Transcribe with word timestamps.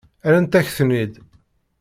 Rrant-ak-ten-id. 0.29 1.13